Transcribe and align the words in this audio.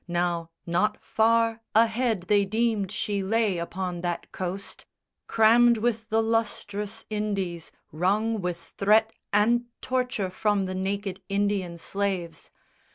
Now 0.07 0.49
not 0.65 0.97
far 0.99 1.61
Ahead 1.75 2.23
they 2.23 2.43
deemed 2.43 2.91
she 2.91 3.21
lay 3.21 3.59
upon 3.59 4.01
that 4.01 4.31
coast, 4.31 4.87
Crammed 5.27 5.77
with 5.77 6.09
the 6.09 6.23
lustrous 6.23 7.05
Indies, 7.11 7.71
wrung 7.91 8.41
with 8.41 8.57
threat 8.59 9.13
And 9.31 9.65
torture 9.79 10.31
from 10.31 10.65
the 10.65 10.73
naked 10.73 11.21
Indian 11.29 11.77
slaves. 11.77 12.49